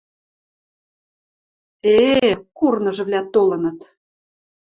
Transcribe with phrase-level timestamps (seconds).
[1.97, 3.77] Э-э, курныжвлӓ толыныт.